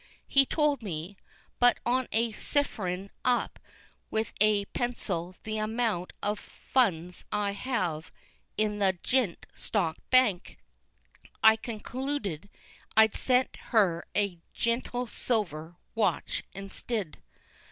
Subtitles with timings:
[0.25, 1.15] He told me,
[1.59, 3.59] but on cypherin up
[4.09, 8.11] with a pencil the amount of funs I have
[8.57, 10.57] in the Jint Stock Bank,
[11.43, 12.49] I conclooded
[12.97, 17.21] I'd send her a genteel silver watch instid.